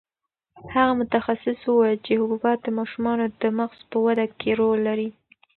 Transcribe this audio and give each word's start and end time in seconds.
هغه 0.75 0.93
متخصص 1.01 1.59
وویل 1.65 1.99
چې 2.05 2.19
حبوبات 2.21 2.57
د 2.63 2.67
ماشومانو 2.79 3.25
د 3.41 3.43
مغز 3.59 3.79
په 3.91 3.97
وده 4.05 4.25
کې 4.39 4.49
رول 4.59 4.79
لري. 4.87 5.09